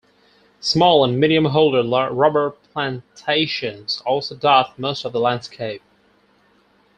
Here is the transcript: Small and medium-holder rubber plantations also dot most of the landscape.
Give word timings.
Small 0.61 1.05
and 1.05 1.19
medium-holder 1.19 1.83
rubber 1.83 2.55
plantations 2.73 4.01
also 4.03 4.35
dot 4.35 4.79
most 4.79 5.05
of 5.05 5.13
the 5.13 5.19
landscape. 5.19 5.83